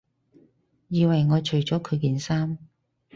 [0.87, 2.57] 以為我除咗佢件衫